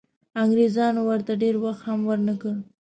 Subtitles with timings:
[0.43, 2.55] انګریزانو ورته ډېر وخت هم ورنه کړ.